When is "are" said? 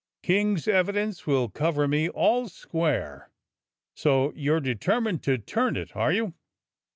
5.95-6.11